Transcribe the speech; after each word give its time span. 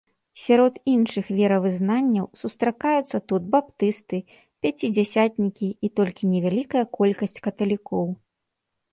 Сярод 0.43 0.77
іншых 0.91 1.25
веравызнанняў 1.39 2.23
сустракаюцца 2.41 3.17
тут 3.31 3.41
баптысты, 3.55 4.17
пяцідзясятнікі 4.67 5.69
і 5.89 5.91
толькі 5.99 6.31
невялікая 6.33 6.83
колькасць 6.99 7.37
каталікоў. 7.49 8.07